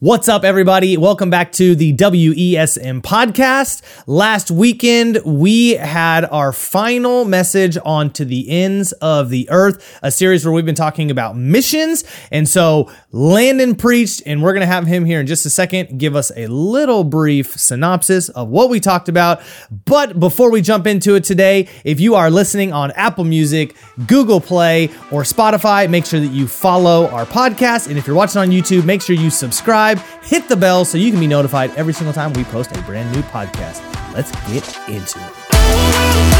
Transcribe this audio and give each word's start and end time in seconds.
What's 0.00 0.28
up, 0.28 0.44
everybody? 0.44 0.96
Welcome 0.96 1.28
back 1.28 1.50
to 1.54 1.74
the 1.74 1.92
WESM 1.92 3.02
podcast. 3.02 3.82
Last 4.06 4.48
weekend, 4.48 5.18
we 5.24 5.70
had 5.70 6.24
our 6.26 6.52
final 6.52 7.24
message 7.24 7.76
on 7.84 8.12
To 8.12 8.24
the 8.24 8.48
Ends 8.48 8.92
of 8.92 9.28
the 9.28 9.50
Earth, 9.50 9.98
a 10.00 10.12
series 10.12 10.44
where 10.44 10.54
we've 10.54 10.64
been 10.64 10.76
talking 10.76 11.10
about 11.10 11.36
missions. 11.36 12.04
And 12.30 12.48
so 12.48 12.92
Landon 13.10 13.74
preached, 13.74 14.22
and 14.24 14.40
we're 14.40 14.52
going 14.52 14.60
to 14.60 14.68
have 14.68 14.86
him 14.86 15.04
here 15.04 15.18
in 15.18 15.26
just 15.26 15.44
a 15.46 15.50
second 15.50 15.98
give 15.98 16.14
us 16.14 16.30
a 16.36 16.46
little 16.46 17.02
brief 17.02 17.58
synopsis 17.58 18.28
of 18.28 18.50
what 18.50 18.70
we 18.70 18.78
talked 18.78 19.08
about. 19.08 19.42
But 19.84 20.20
before 20.20 20.52
we 20.52 20.62
jump 20.62 20.86
into 20.86 21.16
it 21.16 21.24
today, 21.24 21.66
if 21.82 21.98
you 21.98 22.14
are 22.14 22.30
listening 22.30 22.72
on 22.72 22.92
Apple 22.92 23.24
Music, 23.24 23.74
Google 24.06 24.40
Play, 24.40 24.90
or 25.10 25.24
Spotify, 25.24 25.90
make 25.90 26.06
sure 26.06 26.20
that 26.20 26.30
you 26.30 26.46
follow 26.46 27.08
our 27.08 27.26
podcast. 27.26 27.88
And 27.88 27.98
if 27.98 28.06
you're 28.06 28.14
watching 28.14 28.40
on 28.40 28.50
YouTube, 28.50 28.84
make 28.84 29.02
sure 29.02 29.16
you 29.16 29.28
subscribe 29.28 29.87
hit 29.96 30.48
the 30.48 30.56
bell 30.56 30.84
so 30.84 30.98
you 30.98 31.10
can 31.10 31.20
be 31.20 31.26
notified 31.26 31.70
every 31.76 31.92
single 31.92 32.12
time 32.12 32.32
we 32.32 32.44
post 32.44 32.76
a 32.76 32.82
brand 32.82 33.10
new 33.12 33.22
podcast. 33.22 33.82
Let's 34.12 34.30
get 34.50 34.66
into 34.88 35.18
it. 35.18 36.38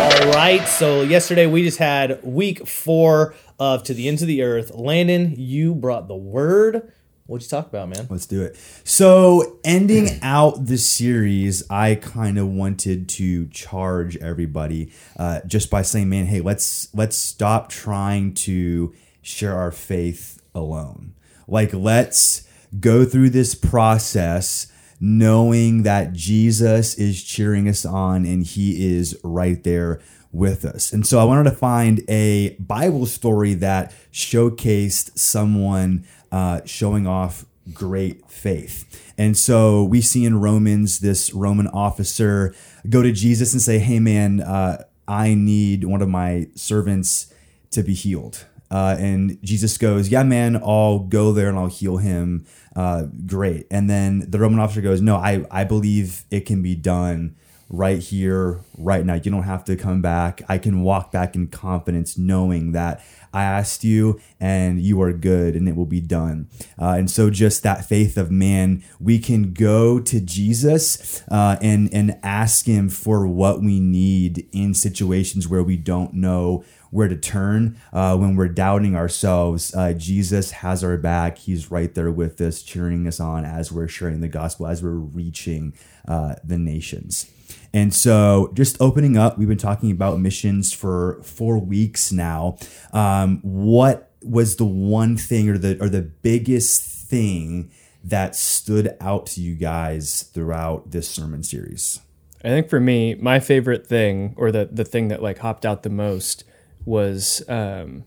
All 0.00 0.30
right, 0.32 0.66
so 0.68 1.02
yesterday 1.02 1.46
we 1.46 1.62
just 1.62 1.78
had 1.78 2.22
week 2.22 2.66
four 2.66 3.34
of 3.58 3.82
To 3.84 3.94
the 3.94 4.08
Ends 4.08 4.22
of 4.22 4.28
the 4.28 4.42
Earth. 4.42 4.72
Landon, 4.74 5.34
you 5.36 5.74
brought 5.74 6.08
the 6.08 6.16
word. 6.16 6.92
What'd 7.28 7.44
you 7.44 7.50
talk 7.50 7.66
about, 7.66 7.90
man? 7.90 8.06
Let's 8.08 8.24
do 8.24 8.42
it. 8.42 8.56
So, 8.84 9.58
ending 9.62 10.18
out 10.22 10.64
the 10.64 10.78
series, 10.78 11.62
I 11.68 11.96
kind 11.96 12.38
of 12.38 12.48
wanted 12.48 13.06
to 13.10 13.48
charge 13.48 14.16
everybody 14.16 14.94
uh, 15.18 15.42
just 15.46 15.68
by 15.68 15.82
saying, 15.82 16.08
"Man, 16.08 16.24
hey, 16.24 16.40
let's 16.40 16.88
let's 16.94 17.18
stop 17.18 17.68
trying 17.68 18.32
to 18.46 18.94
share 19.20 19.54
our 19.54 19.70
faith 19.70 20.40
alone. 20.54 21.12
Like, 21.46 21.74
let's 21.74 22.48
go 22.80 23.04
through 23.04 23.30
this 23.30 23.54
process." 23.54 24.72
Knowing 25.00 25.84
that 25.84 26.12
Jesus 26.12 26.96
is 26.96 27.22
cheering 27.22 27.68
us 27.68 27.86
on 27.86 28.26
and 28.26 28.42
he 28.42 28.96
is 28.96 29.16
right 29.22 29.62
there 29.62 30.00
with 30.32 30.64
us. 30.64 30.92
And 30.92 31.06
so 31.06 31.18
I 31.18 31.24
wanted 31.24 31.44
to 31.50 31.56
find 31.56 32.02
a 32.08 32.56
Bible 32.58 33.06
story 33.06 33.54
that 33.54 33.92
showcased 34.12 35.16
someone 35.16 36.04
uh, 36.32 36.60
showing 36.64 37.06
off 37.06 37.44
great 37.72 38.30
faith. 38.30 39.12
And 39.18 39.36
so 39.36 39.84
we 39.84 40.00
see 40.00 40.24
in 40.24 40.40
Romans 40.40 41.00
this 41.00 41.32
Roman 41.34 41.66
officer 41.68 42.54
go 42.88 43.02
to 43.02 43.12
Jesus 43.12 43.52
and 43.52 43.60
say, 43.60 43.78
Hey, 43.78 44.00
man, 44.00 44.40
uh, 44.40 44.84
I 45.06 45.34
need 45.34 45.84
one 45.84 46.02
of 46.02 46.08
my 46.08 46.48
servants 46.54 47.32
to 47.70 47.82
be 47.82 47.94
healed. 47.94 48.46
Uh, 48.70 48.96
and 48.98 49.38
Jesus 49.42 49.78
goes, 49.78 50.08
Yeah, 50.08 50.22
man, 50.22 50.56
I'll 50.56 51.00
go 51.00 51.32
there 51.32 51.48
and 51.48 51.58
I'll 51.58 51.66
heal 51.68 51.96
him. 51.96 52.46
Uh, 52.76 53.06
great. 53.26 53.66
And 53.70 53.88
then 53.88 54.30
the 54.30 54.38
Roman 54.38 54.60
officer 54.60 54.80
goes, 54.80 55.00
No, 55.00 55.16
I, 55.16 55.44
I 55.50 55.64
believe 55.64 56.24
it 56.30 56.46
can 56.46 56.62
be 56.62 56.74
done 56.74 57.36
right 57.70 57.98
here, 57.98 58.60
right 58.76 59.04
now. 59.04 59.14
You 59.14 59.30
don't 59.30 59.42
have 59.42 59.64
to 59.64 59.76
come 59.76 60.00
back. 60.00 60.42
I 60.48 60.58
can 60.58 60.82
walk 60.82 61.12
back 61.12 61.34
in 61.34 61.48
confidence 61.48 62.16
knowing 62.16 62.72
that 62.72 63.04
I 63.32 63.44
asked 63.44 63.84
you 63.84 64.20
and 64.40 64.80
you 64.80 65.02
are 65.02 65.12
good 65.12 65.54
and 65.54 65.68
it 65.68 65.76
will 65.76 65.86
be 65.86 66.00
done. 66.00 66.48
Uh, 66.80 66.94
and 66.98 67.10
so, 67.10 67.30
just 67.30 67.62
that 67.62 67.84
faith 67.84 68.16
of 68.16 68.30
man, 68.30 68.82
we 68.98 69.18
can 69.18 69.52
go 69.52 70.00
to 70.00 70.20
Jesus 70.20 71.22
uh, 71.30 71.56
and, 71.60 71.92
and 71.92 72.18
ask 72.22 72.66
him 72.66 72.88
for 72.88 73.26
what 73.26 73.60
we 73.60 73.80
need 73.80 74.48
in 74.52 74.72
situations 74.72 75.46
where 75.46 75.62
we 75.62 75.76
don't 75.76 76.14
know 76.14 76.64
where 76.90 77.08
to 77.08 77.16
turn 77.16 77.78
uh, 77.92 78.16
when 78.16 78.34
we're 78.34 78.48
doubting 78.48 78.96
ourselves. 78.96 79.74
Uh, 79.74 79.92
Jesus 79.92 80.52
has 80.52 80.82
our 80.82 80.96
back. 80.96 81.36
He's 81.36 81.70
right 81.70 81.94
there 81.94 82.10
with 82.10 82.40
us, 82.40 82.62
cheering 82.62 83.06
us 83.06 83.20
on 83.20 83.44
as 83.44 83.70
we're 83.70 83.88
sharing 83.88 84.20
the 84.20 84.28
gospel, 84.28 84.66
as 84.66 84.82
we're 84.82 84.92
reaching 84.92 85.74
uh, 86.06 86.36
the 86.42 86.56
nations. 86.56 87.30
And 87.72 87.92
so, 87.94 88.50
just 88.54 88.80
opening 88.80 89.16
up, 89.16 89.38
we've 89.38 89.48
been 89.48 89.58
talking 89.58 89.90
about 89.90 90.20
missions 90.20 90.72
for 90.72 91.22
four 91.22 91.58
weeks 91.58 92.10
now. 92.10 92.56
Um, 92.92 93.40
what 93.42 94.10
was 94.22 94.56
the 94.56 94.64
one 94.64 95.16
thing, 95.16 95.48
or 95.48 95.58
the 95.58 95.80
or 95.82 95.88
the 95.88 96.02
biggest 96.02 96.82
thing 96.82 97.70
that 98.04 98.34
stood 98.34 98.96
out 99.00 99.26
to 99.26 99.40
you 99.40 99.54
guys 99.54 100.22
throughout 100.22 100.90
this 100.90 101.08
sermon 101.08 101.42
series? 101.42 102.00
I 102.44 102.48
think 102.48 102.68
for 102.68 102.80
me, 102.80 103.14
my 103.16 103.40
favorite 103.40 103.86
thing, 103.86 104.34
or 104.36 104.50
the 104.50 104.68
the 104.70 104.84
thing 104.84 105.08
that 105.08 105.22
like 105.22 105.38
hopped 105.38 105.66
out 105.66 105.82
the 105.82 105.90
most, 105.90 106.44
was 106.84 107.42
um, 107.48 108.04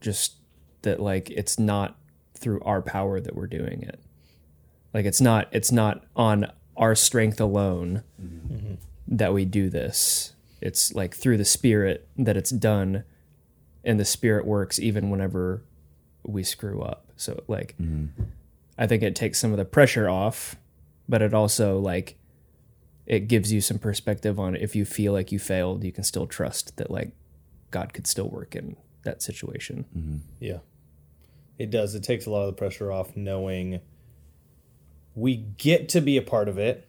just 0.00 0.36
that 0.82 1.00
like 1.00 1.30
it's 1.30 1.58
not 1.58 1.98
through 2.34 2.60
our 2.62 2.80
power 2.80 3.20
that 3.20 3.34
we're 3.34 3.46
doing 3.46 3.82
it. 3.82 4.00
Like 4.94 5.04
it's 5.04 5.20
not 5.20 5.48
it's 5.52 5.72
not 5.72 6.04
on 6.16 6.50
our 6.76 6.94
strength 6.94 7.40
alone 7.40 8.02
mm-hmm. 8.20 8.47
That 9.08 9.32
we 9.32 9.44
do 9.44 9.70
this. 9.70 10.34
It's 10.60 10.94
like 10.94 11.14
through 11.14 11.38
the 11.38 11.44
spirit 11.44 12.06
that 12.16 12.36
it's 12.36 12.50
done 12.50 13.04
and 13.84 13.98
the 13.98 14.04
spirit 14.04 14.44
works 14.44 14.78
even 14.78 15.10
whenever 15.10 15.62
we 16.24 16.42
screw 16.42 16.82
up. 16.82 17.06
So 17.16 17.42
like 17.48 17.74
mm-hmm. 17.80 18.22
I 18.76 18.86
think 18.86 19.02
it 19.02 19.16
takes 19.16 19.38
some 19.38 19.50
of 19.50 19.56
the 19.56 19.64
pressure 19.64 20.08
off, 20.08 20.56
but 21.08 21.22
it 21.22 21.32
also 21.32 21.78
like 21.78 22.16
it 23.06 23.20
gives 23.20 23.52
you 23.52 23.60
some 23.60 23.78
perspective 23.78 24.38
on 24.38 24.54
if 24.54 24.76
you 24.76 24.84
feel 24.84 25.12
like 25.12 25.32
you 25.32 25.38
failed, 25.38 25.82
you 25.84 25.92
can 25.92 26.04
still 26.04 26.26
trust 26.26 26.76
that 26.76 26.90
like 26.90 27.12
God 27.70 27.92
could 27.94 28.06
still 28.06 28.28
work 28.28 28.54
in 28.54 28.76
that 29.04 29.22
situation. 29.22 29.86
Mm-hmm. 29.96 30.16
Yeah, 30.40 30.58
it 31.56 31.70
does. 31.70 31.94
It 31.94 32.02
takes 32.02 32.26
a 32.26 32.30
lot 32.30 32.42
of 32.42 32.48
the 32.48 32.52
pressure 32.58 32.92
off 32.92 33.16
knowing 33.16 33.80
we 35.14 35.36
get 35.36 35.88
to 35.90 36.00
be 36.00 36.16
a 36.16 36.22
part 36.22 36.48
of 36.48 36.58
it 36.58 36.87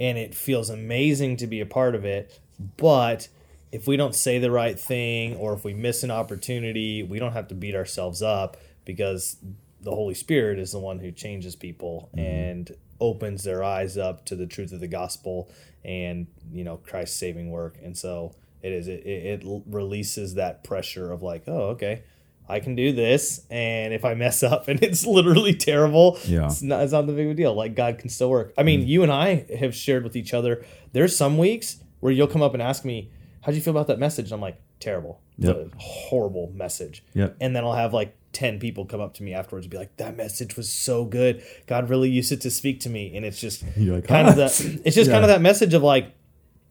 and 0.00 0.16
it 0.16 0.34
feels 0.34 0.70
amazing 0.70 1.36
to 1.36 1.46
be 1.46 1.60
a 1.60 1.66
part 1.66 1.94
of 1.94 2.06
it. 2.06 2.40
But 2.78 3.28
if 3.70 3.86
we 3.86 3.96
don't 3.96 4.14
say 4.14 4.38
the 4.38 4.50
right 4.50 4.80
thing 4.80 5.36
or 5.36 5.52
if 5.52 5.62
we 5.62 5.74
miss 5.74 6.02
an 6.02 6.10
opportunity, 6.10 7.02
we 7.02 7.18
don't 7.18 7.32
have 7.32 7.48
to 7.48 7.54
beat 7.54 7.76
ourselves 7.76 8.22
up 8.22 8.56
because 8.84 9.36
the 9.82 9.90
Holy 9.90 10.14
Spirit 10.14 10.58
is 10.58 10.72
the 10.72 10.78
one 10.78 10.98
who 10.98 11.12
changes 11.12 11.54
people 11.54 12.08
mm-hmm. 12.16 12.26
and 12.26 12.76
opens 12.98 13.44
their 13.44 13.62
eyes 13.62 13.96
up 13.96 14.24
to 14.26 14.34
the 14.34 14.46
truth 14.46 14.72
of 14.72 14.80
the 14.80 14.88
gospel 14.88 15.50
and 15.84 16.26
you 16.52 16.64
know 16.64 16.78
Christ's 16.78 17.18
saving 17.18 17.50
work. 17.50 17.78
And 17.82 17.96
so 17.96 18.34
it 18.62 18.72
is 18.72 18.88
it, 18.88 19.06
it 19.06 19.42
releases 19.66 20.34
that 20.34 20.64
pressure 20.64 21.12
of 21.12 21.22
like 21.22 21.44
oh 21.46 21.68
okay 21.70 22.02
I 22.50 22.60
can 22.60 22.74
do 22.74 22.92
this, 22.92 23.46
and 23.50 23.94
if 23.94 24.04
I 24.04 24.14
mess 24.14 24.42
up 24.52 24.68
and 24.68 24.82
it's 24.82 25.06
literally 25.06 25.54
terrible, 25.54 26.18
yeah, 26.24 26.46
it's 26.46 26.62
not, 26.62 26.82
it's 26.82 26.92
not 26.92 27.06
the 27.06 27.12
big 27.12 27.26
of 27.26 27.32
a 27.32 27.34
deal. 27.34 27.54
Like 27.54 27.74
God 27.74 27.98
can 27.98 28.08
still 28.08 28.30
work. 28.30 28.52
I 28.58 28.62
mean, 28.62 28.82
mm. 28.82 28.86
you 28.88 29.02
and 29.02 29.12
I 29.12 29.46
have 29.58 29.74
shared 29.74 30.04
with 30.04 30.16
each 30.16 30.34
other. 30.34 30.64
There's 30.92 31.16
some 31.16 31.38
weeks 31.38 31.78
where 32.00 32.12
you'll 32.12 32.26
come 32.26 32.42
up 32.42 32.54
and 32.54 32.62
ask 32.62 32.84
me, 32.84 33.10
"How'd 33.42 33.54
you 33.54 33.60
feel 33.60 33.72
about 33.72 33.86
that 33.86 33.98
message?" 33.98 34.26
And 34.26 34.34
I'm 34.34 34.40
like, 34.40 34.60
"Terrible. 34.80 35.20
Yep. 35.38 35.56
It's 35.56 35.74
a 35.74 35.78
horrible 35.78 36.52
message." 36.54 37.04
Yep. 37.14 37.36
And 37.40 37.54
then 37.54 37.64
I'll 37.64 37.72
have 37.72 37.94
like 37.94 38.16
10 38.32 38.60
people 38.60 38.84
come 38.84 39.00
up 39.00 39.14
to 39.14 39.22
me 39.22 39.34
afterwards 39.34 39.66
and 39.66 39.70
be 39.70 39.76
like 39.76 39.96
that 39.96 40.16
message 40.16 40.56
was 40.56 40.72
so 40.72 41.04
good 41.04 41.42
god 41.66 41.90
really 41.90 42.08
used 42.08 42.30
it 42.30 42.40
to 42.40 42.48
speak 42.48 42.78
to 42.78 42.88
me 42.88 43.16
and 43.16 43.24
it's 43.24 43.40
just 43.40 43.64
like, 43.76 44.06
kind 44.06 44.28
of 44.28 44.36
that 44.36 44.52
it's 44.84 44.94
just 44.94 45.08
yeah. 45.08 45.14
kind 45.14 45.24
of 45.24 45.28
that 45.28 45.40
message 45.40 45.74
of 45.74 45.82
like 45.82 46.14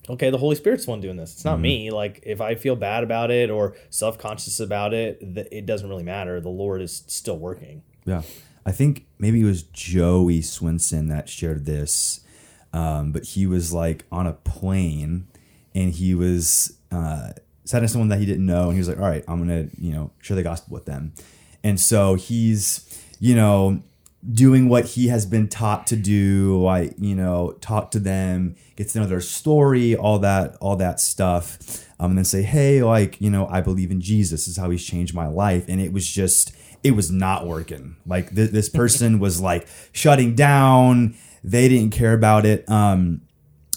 okay, 0.10 0.30
the 0.30 0.38
Holy 0.38 0.56
Spirit's 0.56 0.86
the 0.86 0.92
one 0.92 1.02
doing 1.02 1.16
this. 1.16 1.34
It's 1.34 1.46
not 1.46 1.54
mm-hmm. 1.56 1.62
me. 1.62 1.92
Like 1.92 2.22
if 2.24 2.42
I 2.42 2.56
feel 2.56 2.76
bad 2.76 3.04
about 3.04 3.32
it 3.32 3.50
or 3.50 3.76
self 3.90 4.18
conscious 4.18 4.60
about 4.60 4.94
it, 4.94 5.20
it 5.52 5.66
doesn't 5.66 5.88
really 5.88 6.04
matter. 6.04 6.42
The 6.42 6.50
Lord 6.50 6.82
is 6.82 7.04
still 7.08 7.38
working. 7.38 7.84
Yeah, 8.06 8.24
I 8.66 8.72
think 8.72 9.06
maybe 9.20 9.42
it 9.42 9.46
was 9.46 9.64
Joey 9.64 10.42
Swinson 10.42 11.10
that 11.10 11.30
shared 11.30 11.66
this, 11.66 12.22
um, 12.74 13.12
but 13.12 13.24
he 13.24 13.46
was 13.46 13.72
like 13.72 14.06
on 14.12 14.26
a 14.26 14.34
plane 14.34 15.28
and 15.76 15.94
he 15.94 16.16
was 16.16 16.78
uh, 16.92 17.32
sat 17.66 17.82
next 17.82 17.92
to 17.92 17.94
someone 17.94 18.10
that 18.10 18.20
he 18.20 18.26
didn't 18.26 18.46
know, 18.46 18.64
and 18.64 18.74
he 18.74 18.80
was 18.80 18.88
like, 18.88 18.98
"All 18.98 19.08
right, 19.08 19.24
I'm 19.28 19.40
gonna 19.40 19.68
you 19.78 19.94
know 19.94 20.12
share 20.22 20.36
the 20.36 20.44
gospel 20.44 20.74
with 20.74 20.86
them," 20.86 21.14
and 21.64 21.80
so 21.80 22.16
he's 22.16 23.04
you 23.20 23.36
know 23.36 23.82
doing 24.34 24.68
what 24.68 24.86
he 24.86 25.08
has 25.08 25.26
been 25.26 25.48
taught 25.48 25.88
to 25.88 25.96
do 25.96 26.62
like 26.62 26.94
you 26.98 27.16
know 27.16 27.56
talk 27.62 27.90
to 27.90 28.00
them 28.00 28.54
get 28.76 28.90
to 28.90 29.00
know 29.00 29.06
their 29.06 29.22
story 29.22 29.96
all 29.96 30.20
that 30.20 30.58
all 30.60 30.76
that 30.76 31.00
stuff 31.00 31.88
um, 32.02 32.12
and 32.12 32.18
then 32.18 32.26
say 32.26 32.42
hey 32.42 32.84
like 32.84 33.20
you 33.22 33.30
know 33.30 33.48
i 33.48 33.62
believe 33.62 33.92
in 33.92 34.02
jesus. 34.02 34.32
This 34.32 34.48
is 34.48 34.58
how 34.58 34.70
he's 34.70 34.86
changed 34.86 35.14
my 35.14 35.28
life. 35.28 35.66
And 35.68 35.80
it 35.80 35.94
was 35.94 36.08
just 36.08 36.56
it 36.84 36.92
was 36.92 37.12
not 37.12 37.46
working. 37.46 37.98
Like 38.06 38.34
th- 38.34 38.52
this 38.52 38.70
person 38.82 39.20
was 39.20 39.42
like 39.42 39.68
shutting 39.92 40.36
down. 40.36 41.16
They 41.44 41.70
didn't 41.70 41.92
care 41.92 42.14
about 42.14 42.46
it 42.46 42.70
um 42.70 43.22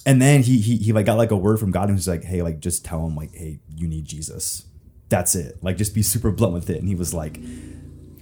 and 0.04 0.20
then 0.20 0.42
he 0.42 0.58
he, 0.58 0.76
he 0.76 0.92
like 0.92 1.06
got 1.06 1.16
like 1.16 1.30
a 1.30 1.36
word 1.36 1.60
from 1.60 1.70
god 1.70 1.88
and 1.88 1.96
he's 1.96 2.08
like 2.08 2.24
hey 2.24 2.42
like 2.42 2.58
just 2.58 2.84
tell 2.84 3.06
him 3.06 3.14
like 3.14 3.34
hey 3.34 3.60
you 3.76 3.86
need 3.86 4.04
jesus. 4.04 4.64
That's 5.08 5.34
it. 5.34 5.62
Like 5.62 5.76
just 5.76 5.94
be 5.94 6.02
super 6.02 6.30
blunt 6.30 6.54
with 6.54 6.70
it. 6.70 6.78
And 6.78 6.88
he 6.88 6.94
was 6.94 7.12
like 7.12 7.38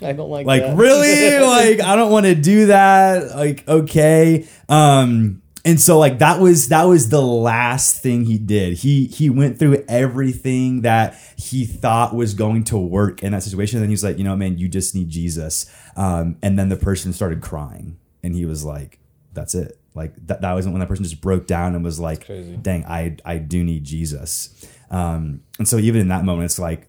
I 0.02 0.12
don't 0.12 0.30
like 0.30 0.46
like 0.46 0.62
that. 0.62 0.76
really 0.76 1.38
like 1.46 1.80
I 1.80 1.96
don't 1.96 2.10
want 2.10 2.26
to 2.26 2.34
do 2.34 2.66
that. 2.66 3.34
Like 3.34 3.66
okay, 3.68 4.46
um, 4.68 5.42
and 5.64 5.80
so 5.80 5.98
like 5.98 6.18
that 6.20 6.40
was 6.40 6.68
that 6.68 6.84
was 6.84 7.08
the 7.10 7.20
last 7.20 8.02
thing 8.02 8.24
he 8.24 8.38
did. 8.38 8.78
He 8.78 9.06
he 9.06 9.28
went 9.28 9.58
through 9.58 9.84
everything 9.88 10.82
that 10.82 11.18
he 11.36 11.66
thought 11.66 12.14
was 12.14 12.34
going 12.34 12.64
to 12.64 12.78
work 12.78 13.22
in 13.22 13.32
that 13.32 13.42
situation. 13.42 13.78
And 13.78 13.84
then 13.84 13.90
he's 13.90 14.04
like, 14.04 14.18
you 14.18 14.24
know, 14.24 14.36
man, 14.36 14.58
you 14.58 14.68
just 14.68 14.94
need 14.94 15.08
Jesus. 15.08 15.70
Um, 15.96 16.36
and 16.42 16.58
then 16.58 16.68
the 16.68 16.76
person 16.76 17.12
started 17.12 17.42
crying, 17.42 17.98
and 18.22 18.34
he 18.34 18.46
was 18.46 18.64
like, 18.64 18.98
that's 19.34 19.54
it. 19.54 19.78
Like 19.94 20.14
that, 20.26 20.40
that 20.40 20.52
wasn't 20.54 20.72
when 20.72 20.80
that 20.80 20.88
person 20.88 21.04
just 21.04 21.20
broke 21.20 21.46
down 21.46 21.74
and 21.74 21.84
was 21.84 21.98
like, 22.00 22.26
dang, 22.62 22.84
I 22.86 23.16
I 23.24 23.38
do 23.38 23.62
need 23.64 23.84
Jesus. 23.84 24.66
Um, 24.90 25.42
and 25.58 25.68
so 25.68 25.76
even 25.78 26.00
in 26.00 26.08
that 26.08 26.24
moment, 26.24 26.46
it's 26.46 26.58
like, 26.58 26.88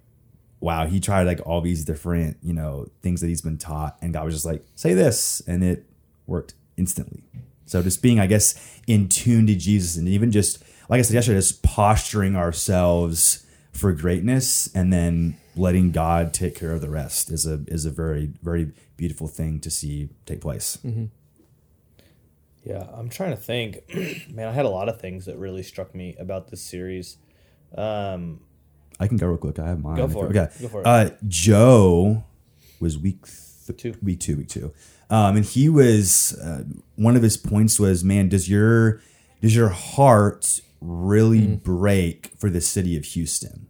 wow, 0.62 0.86
he 0.86 1.00
tried 1.00 1.24
like 1.24 1.42
all 1.46 1.60
these 1.60 1.84
different, 1.84 2.38
you 2.42 2.54
know, 2.54 2.88
things 3.02 3.20
that 3.20 3.28
he's 3.28 3.42
been 3.42 3.58
taught, 3.58 3.98
and 4.02 4.14
God 4.14 4.24
was 4.24 4.34
just 4.34 4.46
like, 4.46 4.64
say 4.76 4.94
this, 4.94 5.42
and 5.48 5.64
it 5.64 5.86
worked 6.28 6.54
instantly. 6.78 7.24
So 7.66 7.82
just 7.82 8.02
being, 8.02 8.20
I 8.20 8.28
guess, 8.28 8.80
in 8.88 9.10
tune 9.10 9.48
to 9.48 9.56
Jesus, 9.56 9.98
and 9.98 10.08
even 10.08 10.32
just 10.32 10.64
like 10.88 11.00
I 11.00 11.02
said 11.02 11.16
yesterday, 11.16 11.40
just 11.40 11.64
posturing 11.64 12.36
ourselves 12.36 13.46
for 13.72 13.92
greatness, 13.92 14.70
and 14.76 14.94
then 14.94 15.38
letting 15.56 15.92
God 15.92 16.34
take 16.34 16.56
care 16.56 16.72
of 16.72 16.82
the 16.82 16.90
rest 16.90 17.32
is 17.32 17.46
a 17.46 17.64
is 17.68 17.86
a 17.86 17.92
very 17.92 18.32
very 18.42 18.72
beautiful 18.98 19.28
thing 19.28 19.60
to 19.62 19.72
see 19.72 20.10
take 20.26 20.42
place. 20.42 20.78
Yeah, 22.64 22.86
I'm 22.94 23.10
trying 23.10 23.32
to 23.32 23.42
think. 23.42 23.80
Man, 24.32 24.48
I 24.48 24.52
had 24.52 24.66
a 24.66 24.70
lot 24.70 24.88
of 24.88 25.02
things 25.02 25.26
that 25.26 25.38
really 25.38 25.64
struck 25.64 25.96
me 25.96 26.16
about 26.20 26.50
this 26.50 26.62
series. 26.62 27.18
Um, 27.76 28.42
I 29.02 29.08
can 29.08 29.18
go 29.18 29.28
real 29.28 29.38
quick. 29.38 29.58
I 29.60 29.68
have 29.70 29.82
mine. 29.82 29.96
Go 29.98 30.08
for 30.08 30.28
it. 30.28 30.30
Okay. 30.38 30.52
Go 30.62 30.68
for 30.68 30.82
it. 30.82 30.86
Uh, 30.88 31.10
Joe 31.28 32.24
was 32.80 32.98
week 32.98 33.26
th- 33.26 33.78
Two. 33.82 33.96
Week 34.04 34.20
two. 34.20 34.38
Week 34.38 34.50
two. 34.50 34.74
Um, 35.10 35.36
and 35.38 35.46
he 35.46 35.68
was 35.70 36.38
uh, 36.40 36.64
one 36.96 37.16
of 37.16 37.24
his 37.24 37.36
points 37.38 37.80
was, 37.80 38.04
man, 38.04 38.30
does 38.30 38.48
your 38.50 39.02
does 39.42 39.56
your 39.56 39.70
heart 39.70 40.62
really 40.80 41.42
Mm-hmm. 41.42 41.56
break 41.56 42.32
for 42.38 42.50
the 42.50 42.62
city 42.62 42.96
of 42.98 43.04
Houston? 43.06 43.68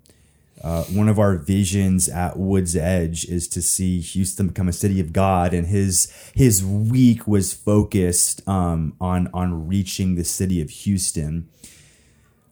Uh, 0.64 0.84
one 0.86 1.10
of 1.10 1.18
our 1.18 1.38
visions 1.38 2.08
at 2.08 2.38
Woods 2.38 2.76
Edge 2.76 3.26
is 3.26 3.48
to 3.48 3.62
see 3.64 4.00
Houston 4.00 4.48
become 4.50 4.68
a 4.68 4.74
city 4.74 5.00
of 5.00 5.12
God, 5.12 5.54
and 5.56 5.66
his 5.68 6.12
his 6.36 6.64
week 6.64 7.28
was 7.28 7.54
focused 7.54 8.48
um, 8.48 8.96
on 9.02 9.28
on 9.34 9.68
reaching 9.68 10.14
the 10.16 10.24
city 10.24 10.62
of 10.62 10.70
Houston 10.70 11.50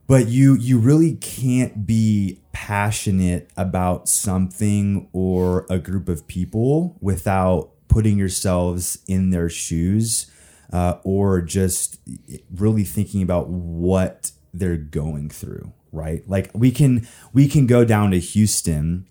but 0.10 0.28
you 0.28 0.56
you 0.56 0.80
really 0.80 1.14
can't 1.18 1.86
be 1.86 2.42
passionate 2.52 3.50
about 3.56 4.10
something 4.10 5.08
or 5.14 5.68
a 5.70 5.78
group 5.78 6.10
of 6.10 6.28
people 6.28 6.98
without 7.00 7.70
putting 7.88 8.18
yourselves 8.18 8.98
in 9.08 9.30
their 9.30 9.50
shoes 9.50 10.30
uh, 10.74 10.96
or 11.04 11.42
just 11.42 12.00
really 12.56 12.84
thinking 12.84 13.22
about 13.22 13.50
what 13.50 14.32
they're 14.54 14.76
going 14.76 15.30
through 15.30 15.72
right? 15.92 16.28
Like 16.28 16.52
we 16.54 16.72
can 16.72 17.08
we 17.34 17.48
can 17.48 17.66
go 17.66 17.84
down 17.86 18.12
to 18.12 18.20
houston 18.20 19.08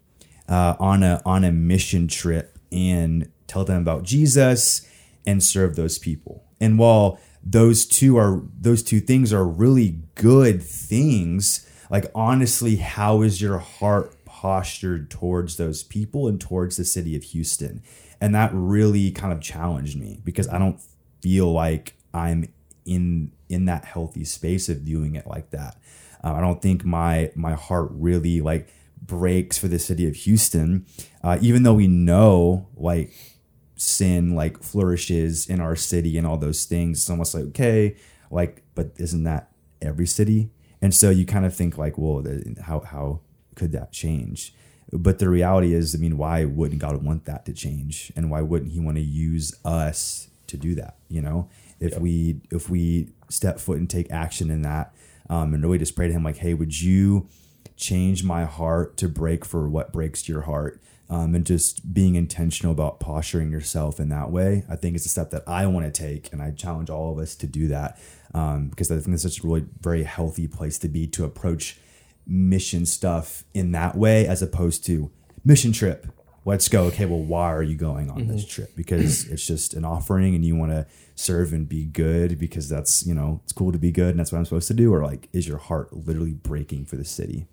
uh, 0.48 0.74
on 0.78 1.02
a 1.02 1.20
on 1.24 1.44
a 1.44 1.52
mission 1.52 2.08
trip 2.08 2.58
and 2.70 3.30
tell 3.46 3.64
them 3.64 3.82
about 3.82 4.02
jesus 4.02 4.86
and 5.26 5.42
serve 5.42 5.76
those 5.76 5.98
people. 5.98 6.44
And 6.60 6.78
while 6.78 7.18
those 7.42 7.86
two 7.86 8.16
are 8.16 8.42
those 8.58 8.82
two 8.82 9.00
things 9.00 9.32
are 9.32 9.44
really 9.44 10.00
good 10.14 10.62
things. 10.62 11.68
Like 11.90 12.06
honestly 12.14 12.76
how 12.76 13.22
is 13.22 13.40
your 13.40 13.58
heart 13.58 14.14
postured 14.24 15.10
towards 15.10 15.56
those 15.56 15.82
people 15.82 16.28
and 16.28 16.40
towards 16.40 16.76
the 16.76 16.84
city 16.84 17.16
of 17.16 17.22
houston? 17.24 17.82
And 18.20 18.34
that 18.34 18.50
really 18.52 19.10
kind 19.10 19.32
of 19.32 19.40
challenged 19.40 19.98
me 19.98 20.20
because 20.24 20.48
i 20.48 20.58
don't 20.58 20.80
feel 21.22 21.52
like 21.52 21.94
i'm 22.12 22.48
in 22.84 23.32
in 23.48 23.64
that 23.66 23.84
healthy 23.84 24.24
space 24.24 24.68
of 24.68 24.78
viewing 24.78 25.14
it 25.14 25.26
like 25.26 25.50
that. 25.50 25.76
Uh, 26.22 26.34
i 26.34 26.40
don't 26.40 26.60
think 26.60 26.84
my 26.84 27.30
my 27.34 27.54
heart 27.54 27.88
really 27.92 28.40
like 28.40 28.68
breaks 29.00 29.56
for 29.56 29.68
the 29.68 29.78
city 29.78 30.06
of 30.08 30.14
houston. 30.14 30.84
Uh, 31.22 31.38
even 31.40 31.62
though 31.62 31.74
we 31.74 31.86
know 31.86 32.66
like 32.76 33.37
sin 33.78 34.34
like 34.34 34.62
flourishes 34.62 35.48
in 35.48 35.60
our 35.60 35.76
city 35.76 36.18
and 36.18 36.26
all 36.26 36.36
those 36.36 36.64
things. 36.64 36.98
It's 36.98 37.10
almost 37.10 37.34
like 37.34 37.44
okay 37.44 37.96
like 38.30 38.62
but 38.74 38.92
isn't 38.96 39.24
that 39.24 39.50
every 39.80 40.06
city? 40.06 40.50
And 40.80 40.94
so 40.94 41.10
you 41.10 41.26
kind 41.26 41.46
of 41.46 41.54
think 41.54 41.78
like 41.78 41.96
well 41.98 42.22
the, 42.22 42.56
how 42.62 42.80
how 42.80 43.20
could 43.54 43.72
that 43.72 43.92
change? 43.92 44.54
But 44.92 45.18
the 45.18 45.28
reality 45.28 45.74
is 45.74 45.94
i 45.94 45.98
mean 45.98 46.16
why 46.16 46.44
wouldn't 46.44 46.80
god 46.80 47.02
want 47.02 47.24
that 47.26 47.46
to 47.46 47.52
change? 47.52 48.12
And 48.16 48.30
why 48.30 48.42
wouldn't 48.42 48.72
he 48.72 48.80
want 48.80 48.96
to 48.96 49.02
use 49.02 49.54
us 49.64 50.28
to 50.48 50.56
do 50.56 50.74
that 50.74 50.96
you 51.08 51.22
know? 51.22 51.48
If 51.80 51.98
we 51.98 52.40
if 52.50 52.68
we 52.68 53.10
step 53.30 53.60
foot 53.60 53.78
and 53.78 53.88
take 53.88 54.10
action 54.10 54.50
in 54.50 54.62
that 54.62 54.92
um, 55.30 55.54
and 55.54 55.62
really 55.62 55.78
just 55.78 55.94
pray 55.94 56.08
to 56.08 56.12
him 56.12 56.24
like 56.24 56.38
hey 56.38 56.54
would 56.54 56.80
you 56.80 57.28
change 57.76 58.24
my 58.24 58.44
heart 58.44 58.96
to 58.96 59.08
break 59.08 59.44
for 59.44 59.68
what 59.68 59.92
breaks 59.92 60.28
your 60.28 60.42
heart 60.42 60.80
um, 61.10 61.34
and 61.34 61.46
just 61.46 61.94
being 61.94 62.16
intentional 62.16 62.72
about 62.72 63.00
posturing 63.00 63.50
yourself 63.50 64.00
in 64.00 64.08
that 64.08 64.30
way 64.30 64.64
i 64.68 64.76
think 64.76 64.94
it's 64.96 65.06
a 65.06 65.08
step 65.08 65.30
that 65.30 65.42
i 65.46 65.66
want 65.66 65.86
to 65.86 66.02
take 66.02 66.32
and 66.32 66.42
i 66.42 66.50
challenge 66.50 66.90
all 66.90 67.12
of 67.12 67.18
us 67.18 67.34
to 67.34 67.46
do 67.46 67.68
that 67.68 67.98
um, 68.34 68.68
because 68.68 68.90
i 68.90 68.96
think 68.98 69.14
it's 69.14 69.22
such 69.22 69.42
a 69.42 69.46
really 69.46 69.66
very 69.80 70.04
healthy 70.04 70.46
place 70.46 70.78
to 70.78 70.88
be 70.88 71.06
to 71.06 71.24
approach 71.24 71.78
mission 72.26 72.84
stuff 72.84 73.44
in 73.54 73.72
that 73.72 73.96
way 73.96 74.26
as 74.26 74.42
opposed 74.42 74.84
to 74.84 75.10
mission 75.44 75.72
trip 75.72 76.06
let's 76.44 76.68
go. 76.68 76.84
Okay 76.84 77.04
well 77.04 77.20
why 77.20 77.52
are 77.52 77.62
you 77.62 77.76
going 77.76 78.10
on 78.10 78.26
this 78.26 78.46
trip? 78.46 78.74
Because 78.74 79.26
it's 79.30 79.46
just 79.46 79.74
an 79.74 79.84
offering 79.84 80.34
and 80.34 80.44
you 80.44 80.56
want 80.56 80.72
to 80.72 80.86
serve 81.14 81.52
and 81.52 81.68
be 81.68 81.84
good 81.84 82.38
because 82.38 82.68
that's 82.68 83.06
you 83.06 83.14
know 83.14 83.40
it's 83.44 83.52
cool 83.52 83.72
to 83.72 83.78
be 83.78 83.90
good 83.90 84.10
and 84.10 84.20
that's 84.20 84.30
what 84.30 84.38
i'm 84.38 84.44
supposed 84.44 84.68
to 84.68 84.74
do 84.74 84.94
or 84.94 85.02
like 85.02 85.28
is 85.32 85.48
your 85.48 85.58
heart 85.58 85.92
literally 85.92 86.32
breaking 86.32 86.84
for 86.84 86.94
the 86.94 87.04
city 87.04 87.48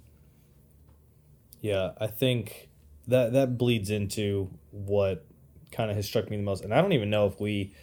Yeah, 1.65 1.93
I 1.99 2.05
think 2.05 2.69
that 3.07 3.33
that 3.33 3.57
bleeds 3.57 3.89
into 3.89 4.51
what 4.69 5.25
kind 5.71 5.89
of 5.89 5.97
has 5.97 6.05
struck 6.05 6.29
me 6.29 6.37
the 6.37 6.43
most, 6.43 6.63
and 6.63 6.71
I 6.71 6.79
don't 6.79 6.93
even 6.93 7.09
know 7.09 7.25
if 7.25 7.41
we 7.41 7.73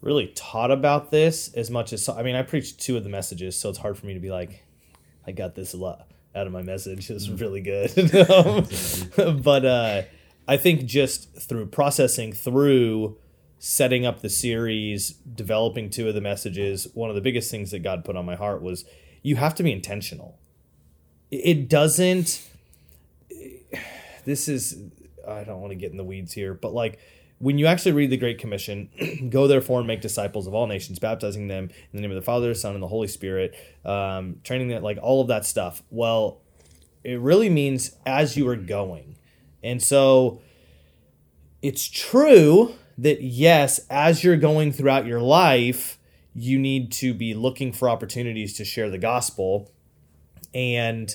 really 0.00 0.32
taught 0.34 0.72
about 0.72 1.12
this 1.12 1.54
as 1.54 1.70
much 1.70 1.92
as 1.92 2.08
I 2.08 2.24
mean, 2.24 2.34
I 2.34 2.42
preached 2.42 2.80
two 2.80 2.96
of 2.96 3.04
the 3.04 3.08
messages, 3.08 3.56
so 3.56 3.68
it's 3.68 3.78
hard 3.78 3.96
for 3.96 4.06
me 4.06 4.14
to 4.14 4.18
be 4.18 4.32
like, 4.32 4.64
I 5.24 5.30
got 5.30 5.54
this 5.54 5.72
a 5.72 5.76
lot 5.76 6.08
out 6.34 6.48
of 6.48 6.52
my 6.52 6.62
message. 6.62 7.08
It's 7.08 7.28
really 7.28 7.60
good, 7.60 7.92
but 9.44 9.64
uh, 9.64 10.02
I 10.48 10.56
think 10.56 10.84
just 10.84 11.32
through 11.40 11.66
processing 11.66 12.32
through 12.32 13.18
setting 13.60 14.04
up 14.04 14.20
the 14.20 14.30
series, 14.30 15.10
developing 15.12 15.90
two 15.90 16.08
of 16.08 16.16
the 16.16 16.20
messages, 16.20 16.88
one 16.94 17.08
of 17.08 17.14
the 17.14 17.22
biggest 17.22 17.52
things 17.52 17.70
that 17.70 17.84
God 17.84 18.04
put 18.04 18.16
on 18.16 18.26
my 18.26 18.34
heart 18.34 18.62
was 18.62 18.84
you 19.22 19.36
have 19.36 19.54
to 19.54 19.62
be 19.62 19.70
intentional. 19.70 20.40
It 21.30 21.68
doesn't 21.68 22.42
this 24.26 24.48
is 24.48 24.82
I 25.26 25.44
don't 25.44 25.60
want 25.60 25.70
to 25.70 25.76
get 25.76 25.90
in 25.90 25.96
the 25.96 26.04
weeds 26.04 26.32
here, 26.34 26.52
but 26.52 26.74
like 26.74 26.98
when 27.38 27.58
you 27.58 27.66
actually 27.66 27.92
read 27.92 28.10
the 28.10 28.16
Great 28.16 28.38
Commission, 28.38 28.90
go 29.30 29.46
therefore 29.46 29.78
and 29.78 29.86
make 29.86 30.00
disciples 30.00 30.46
of 30.46 30.54
all 30.54 30.66
nations, 30.66 30.98
baptizing 30.98 31.48
them 31.48 31.64
in 31.64 31.96
the 31.96 32.00
name 32.00 32.10
of 32.10 32.16
the 32.16 32.22
Father, 32.22 32.52
Son, 32.54 32.74
and 32.74 32.82
the 32.82 32.88
Holy 32.88 33.08
Spirit, 33.08 33.54
um, 33.84 34.36
training 34.42 34.68
them, 34.68 34.82
like 34.82 34.98
all 35.02 35.20
of 35.20 35.28
that 35.28 35.44
stuff. 35.44 35.82
Well, 35.90 36.40
it 37.04 37.20
really 37.20 37.50
means 37.50 37.96
as 38.04 38.36
you 38.36 38.48
are 38.48 38.56
going. 38.56 39.16
And 39.62 39.82
so 39.82 40.40
it's 41.62 41.86
true 41.88 42.74
that, 42.98 43.22
yes, 43.22 43.80
as 43.90 44.24
you're 44.24 44.36
going 44.36 44.72
throughout 44.72 45.06
your 45.06 45.20
life, 45.20 45.98
you 46.34 46.58
need 46.58 46.92
to 46.92 47.12
be 47.14 47.34
looking 47.34 47.72
for 47.72 47.88
opportunities 47.88 48.56
to 48.56 48.64
share 48.64 48.90
the 48.90 48.98
gospel. 48.98 49.70
And 50.54 51.14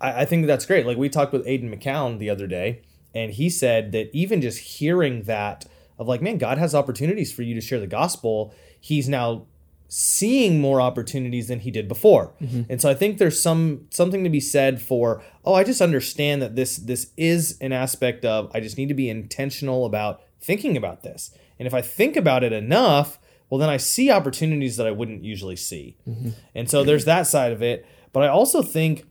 I, 0.00 0.22
I 0.22 0.24
think 0.24 0.46
that's 0.46 0.66
great. 0.66 0.86
Like 0.86 0.96
we 0.96 1.08
talked 1.08 1.32
with 1.32 1.46
Aiden 1.46 1.74
McCown 1.74 2.18
the 2.18 2.30
other 2.30 2.46
day, 2.46 2.82
and 3.14 3.32
he 3.32 3.50
said 3.50 3.92
that 3.92 4.10
even 4.14 4.40
just 4.40 4.58
hearing 4.58 5.22
that 5.22 5.66
of 5.98 6.08
like, 6.08 6.22
man, 6.22 6.38
God 6.38 6.58
has 6.58 6.74
opportunities 6.74 7.32
for 7.32 7.42
you 7.42 7.54
to 7.54 7.60
share 7.60 7.80
the 7.80 7.86
gospel. 7.86 8.54
He's 8.80 9.08
now 9.08 9.46
seeing 9.88 10.60
more 10.60 10.80
opportunities 10.80 11.48
than 11.48 11.60
he 11.60 11.70
did 11.70 11.88
before. 11.88 12.32
Mm-hmm. 12.40 12.62
And 12.68 12.80
so 12.80 12.90
I 12.90 12.94
think 12.94 13.18
there's 13.18 13.40
some 13.40 13.86
something 13.90 14.24
to 14.24 14.30
be 14.30 14.40
said 14.40 14.82
for, 14.82 15.22
oh, 15.44 15.54
I 15.54 15.64
just 15.64 15.80
understand 15.80 16.42
that 16.42 16.56
this 16.56 16.76
this 16.76 17.10
is 17.16 17.56
an 17.60 17.72
aspect 17.72 18.24
of 18.24 18.50
I 18.52 18.60
just 18.60 18.76
need 18.76 18.88
to 18.88 18.94
be 18.94 19.08
intentional 19.08 19.84
about 19.84 20.22
thinking 20.40 20.76
about 20.76 21.02
this. 21.02 21.30
And 21.58 21.66
if 21.66 21.74
I 21.74 21.82
think 21.82 22.16
about 22.16 22.44
it 22.44 22.52
enough, 22.52 23.18
well 23.48 23.58
then 23.58 23.70
I 23.70 23.76
see 23.76 24.10
opportunities 24.10 24.76
that 24.76 24.86
I 24.86 24.90
wouldn't 24.90 25.24
usually 25.24 25.56
see. 25.56 25.96
Mm-hmm. 26.06 26.30
And 26.54 26.68
so 26.68 26.84
there's 26.84 27.04
that 27.04 27.26
side 27.26 27.52
of 27.52 27.62
it. 27.62 27.86
But 28.12 28.24
I 28.24 28.28
also 28.28 28.62
think 28.62 29.04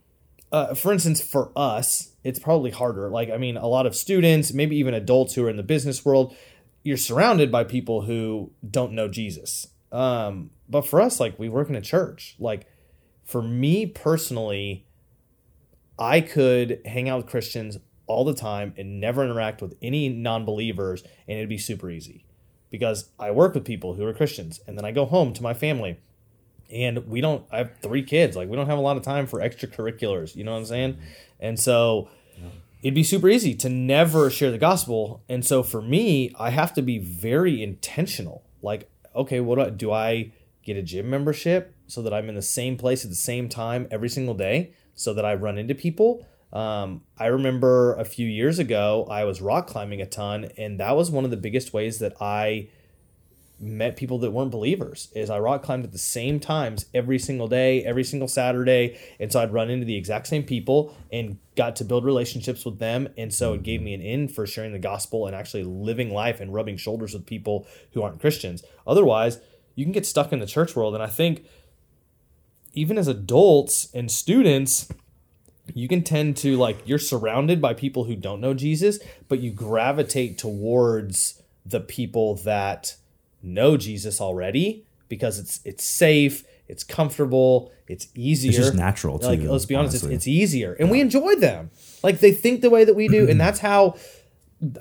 uh, 0.56 0.74
for 0.74 0.94
instance, 0.94 1.20
for 1.20 1.52
us, 1.54 2.14
it's 2.24 2.40
probably 2.40 2.72
harder. 2.72 3.10
Like, 3.10 3.30
I 3.30 3.36
mean, 3.36 3.58
a 3.58 3.68
lot 3.68 3.86
of 3.86 3.94
students, 3.94 4.54
maybe 4.54 4.78
even 4.78 4.94
adults 4.94 5.34
who 5.34 5.46
are 5.46 5.50
in 5.50 5.58
the 5.58 5.64
business 5.64 6.06
world, 6.06 6.34
you're 6.82 6.96
surrounded 6.96 7.52
by 7.52 7.66
people 7.66 8.04
who 8.04 8.52
don't 8.68 8.94
know 8.94 9.10
Jesus. 9.10 9.68
Um, 9.92 10.52
but 10.70 10.88
for 10.88 11.02
us, 11.02 11.20
like, 11.20 11.38
we 11.38 11.50
work 11.50 11.68
in 11.68 11.76
a 11.76 11.82
church. 11.82 12.38
Like, 12.40 12.68
for 13.26 13.42
me 13.42 13.86
personally, 13.86 14.86
I 16.00 16.22
could 16.22 16.80
hang 16.86 17.10
out 17.10 17.18
with 17.18 17.28
Christians 17.28 17.78
all 18.08 18.24
the 18.24 18.34
time 18.34 18.74
and 18.78 19.02
never 19.02 19.26
interact 19.26 19.62
with 19.62 19.76
any 19.82 20.08
non 20.08 20.46
believers, 20.46 21.04
and 21.28 21.38
it'd 21.38 21.50
be 21.50 21.58
super 21.58 21.90
easy 21.90 22.24
because 22.72 23.10
I 23.20 23.32
work 23.32 23.56
with 23.56 23.66
people 23.66 23.96
who 23.96 24.06
are 24.06 24.14
Christians 24.14 24.62
and 24.66 24.78
then 24.78 24.86
I 24.86 24.92
go 24.92 25.06
home 25.06 25.34
to 25.34 25.44
my 25.44 25.54
family 25.54 25.98
and 26.72 27.08
we 27.08 27.22
don't 27.22 27.46
I 27.52 27.60
have 27.60 27.72
three 27.82 28.04
kids 28.04 28.36
like 28.36 28.50
we 28.50 28.56
don't 28.56 28.68
have 28.68 28.78
a 28.78 28.82
lot 28.82 28.98
of 28.98 29.04
time 29.04 29.28
for 29.28 29.40
extracurriculars 29.40 30.36
you 30.36 30.44
know 30.44 30.52
what 30.52 30.60
I'm 30.60 30.66
saying? 30.66 30.98
And 31.40 31.60
so 31.60 32.10
it'd 32.82 32.94
be 32.94 33.04
super 33.04 33.30
easy 33.30 33.56
to 33.56 33.70
never 33.70 34.30
share 34.30 34.52
the 34.52 34.58
gospel. 34.58 35.24
And 35.28 35.46
so 35.46 35.64
for 35.64 35.82
me 35.82 36.34
I 36.40 36.50
have 36.50 36.74
to 36.74 36.82
be 36.82 37.00
very 37.00 37.62
intentional. 37.64 38.44
Like 38.62 38.90
okay 39.16 39.40
what 39.40 39.56
do 39.56 39.62
I, 39.62 39.70
do 39.70 39.92
I 39.92 40.32
get 40.64 40.78
a 40.78 40.82
gym 40.82 41.10
membership 41.10 41.76
so 41.88 42.02
that 42.02 42.14
I'm 42.14 42.30
in 42.30 42.36
the 42.36 42.42
same 42.42 42.78
place 42.78 43.04
at 43.04 43.10
the 43.10 43.16
same 43.16 43.50
time 43.50 43.88
every 43.92 44.10
single 44.10 44.34
day 44.34 44.74
so 44.96 45.14
that 45.14 45.26
I 45.26 45.36
run 45.36 45.58
into 45.58 45.76
people? 45.76 46.26
Um, 46.52 47.02
I 47.18 47.26
remember 47.26 47.96
a 47.96 48.06
few 48.06 48.28
years 48.28 48.60
ago 48.60 49.06
I 49.10 49.26
was 49.26 49.42
rock 49.42 49.68
climbing 49.68 50.02
a 50.02 50.06
ton 50.06 50.52
and 50.58 50.80
that 50.80 50.96
was 50.96 51.12
one 51.12 51.26
of 51.26 51.32
the 51.32 51.38
biggest 51.38 51.74
ways 51.74 52.00
that 52.00 52.14
I 52.22 52.70
met 53.60 53.96
people 53.96 54.20
that 54.20 54.32
weren't 54.32 54.52
believers 54.52 55.10
is 55.16 55.30
I 55.30 55.40
rock 55.40 55.64
climbed 55.64 55.86
at 55.86 55.92
the 55.92 55.98
same 55.98 56.40
times 56.40 56.86
every 56.94 57.18
single 57.18 57.48
day, 57.48 57.84
every 57.84 58.04
single 58.04 58.28
Saturday. 58.28 59.00
And 59.20 59.32
so 59.32 59.42
I'd 59.42 59.54
run 59.54 59.70
into 59.70 59.86
the 59.86 59.96
exact 59.96 60.28
same 60.28 60.44
people 60.44 60.96
and 61.12 61.38
got 61.56 61.76
to 61.78 61.86
build 61.86 62.04
relationships 62.04 62.66
with 62.66 62.80
them. 62.80 63.08
And 63.18 63.34
so 63.34 63.54
it 63.54 63.64
gave 63.64 63.82
me 63.82 63.94
an 63.94 64.02
in 64.02 64.28
for 64.28 64.46
sharing 64.46 64.74
the 64.74 64.80
gospel 64.80 65.26
and 65.26 65.36
actually 65.36 65.64
living 65.64 66.12
life 66.12 66.42
and 66.42 66.54
rubbing 66.54 66.78
shoulders 66.78 67.14
with 67.14 67.26
people 67.26 67.66
who 67.94 68.02
aren't 68.02 68.20
Christians. 68.20 68.64
Otherwise, 68.86 69.40
you 69.76 69.86
can 69.86 69.94
get 69.94 70.06
stuck 70.06 70.34
in 70.34 70.40
the 70.40 70.46
church 70.46 70.76
world. 70.76 70.94
And 70.94 71.04
I 71.04 71.08
think 71.08 71.46
even 72.74 72.98
as 72.98 73.08
adults 73.08 73.88
and 73.94 74.12
students, 74.12 74.92
you 75.74 75.88
can 75.88 76.04
tend 76.04 76.38
to 76.38 76.58
like 76.58 76.78
you're 76.86 77.00
surrounded 77.00 77.62
by 77.62 77.74
people 77.74 78.04
who 78.04 78.16
don't 78.16 78.42
know 78.42 78.54
Jesus, 78.54 79.00
but 79.30 79.40
you 79.40 79.52
gravitate 79.52 80.38
towards 80.38 81.42
the 81.66 81.80
people 81.80 82.36
that 82.36 82.96
know 83.46 83.78
Jesus 83.78 84.20
already 84.20 84.86
because 85.08 85.40
it's 85.40 85.60
it's 85.64 85.84
safe, 85.84 86.44
it's 86.68 86.84
comfortable, 86.84 87.72
it's 87.88 88.08
easier. 88.16 88.50
It's 88.50 88.58
just 88.58 88.76
natural, 88.76 89.18
Like 89.18 89.42
too, 89.42 89.52
let's 89.52 89.66
be 89.66 89.76
honest, 89.76 89.96
it's, 89.96 90.04
it's 90.04 90.28
easier, 90.28 90.74
and 90.74 90.90
we 90.90 91.02
enjoy 91.02 91.36
them. 91.36 91.70
Like 92.04 92.20
they 92.20 92.32
think 92.32 92.62
the 92.62 92.70
way 92.70 92.84
that 92.84 92.96
we 92.96 93.08
do, 93.08 93.30
and 93.30 93.40
that's 93.46 93.60
how. 93.60 93.96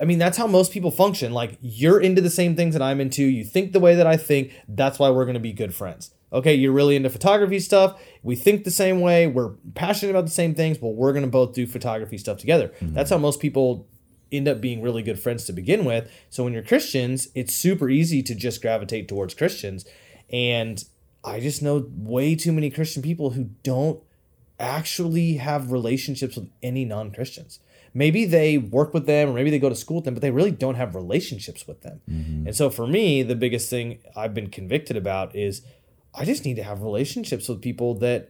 I 0.01 0.05
mean, 0.05 0.19
that's 0.19 0.37
how 0.37 0.47
most 0.47 0.71
people 0.71 0.89
function. 0.89 1.33
Like 1.33 1.57
you're 1.61 1.99
into 1.99 2.21
the 2.21 2.29
same 2.29 2.55
things 2.55 2.73
that 2.73 2.81
I'm 2.81 3.01
into. 3.01 3.23
You 3.23 3.43
think 3.43 3.73
the 3.73 3.79
way 3.79 3.95
that 3.95 4.07
I 4.07 4.15
think. 4.15 4.53
That's 4.69 4.97
why 4.97 5.09
we're 5.09 5.25
going 5.25 5.35
to 5.35 5.41
be 5.41 5.51
good 5.51 5.75
friends. 5.75 6.11
Okay, 6.31 6.55
you're 6.55 6.71
really 6.71 6.95
into 6.95 7.09
photography 7.09 7.59
stuff. 7.59 8.01
We 8.23 8.35
think 8.35 8.63
the 8.63 8.71
same 8.71 9.01
way. 9.01 9.27
We're 9.27 9.49
passionate 9.75 10.11
about 10.11 10.25
the 10.25 10.31
same 10.31 10.55
things. 10.55 10.81
Well, 10.81 10.93
we're 10.93 11.11
going 11.11 11.25
to 11.25 11.29
both 11.29 11.53
do 11.53 11.67
photography 11.67 12.17
stuff 12.17 12.37
together. 12.37 12.69
Mm-hmm. 12.69 12.93
That's 12.93 13.09
how 13.09 13.17
most 13.17 13.41
people 13.41 13.85
end 14.31 14.47
up 14.47 14.61
being 14.61 14.81
really 14.81 15.03
good 15.03 15.19
friends 15.19 15.45
to 15.45 15.53
begin 15.53 15.85
with. 15.85 16.09
So 16.29 16.43
when 16.43 16.53
you're 16.53 16.63
Christians, 16.63 17.29
it's 17.35 17.53
super 17.53 17.89
easy 17.89 18.21
to 18.23 18.35
just 18.35 18.61
gravitate 18.61 19.07
towards 19.07 19.33
Christians. 19.33 19.85
And 20.31 20.83
I 21.23 21.39
just 21.39 21.61
know 21.61 21.89
way 21.95 22.35
too 22.35 22.51
many 22.51 22.69
Christian 22.69 23.01
people 23.01 23.31
who 23.31 23.49
don't 23.63 24.01
actually 24.59 25.33
have 25.35 25.71
relationships 25.71 26.35
with 26.35 26.49
any 26.63 26.85
non-Christians. 26.85 27.59
Maybe 27.93 28.25
they 28.25 28.57
work 28.57 28.93
with 28.93 29.05
them 29.05 29.29
or 29.29 29.33
maybe 29.33 29.49
they 29.49 29.59
go 29.59 29.69
to 29.69 29.75
school 29.75 29.97
with 29.97 30.05
them, 30.05 30.13
but 30.13 30.21
they 30.21 30.31
really 30.31 30.51
don't 30.51 30.75
have 30.75 30.95
relationships 30.95 31.65
with 31.65 31.81
them. 31.81 32.01
Mm-hmm. 32.09 32.47
And 32.47 32.55
so 32.55 32.69
for 32.69 32.85
me, 32.85 33.23
the 33.23 33.35
biggest 33.35 33.69
thing 33.69 33.99
I've 34.15 34.33
been 34.33 34.49
convicted 34.49 34.97
about 34.97 35.35
is 35.35 35.61
I 36.13 36.25
just 36.25 36.45
need 36.45 36.55
to 36.55 36.63
have 36.63 36.81
relationships 36.81 37.47
with 37.47 37.61
people 37.61 37.95
that 37.95 38.29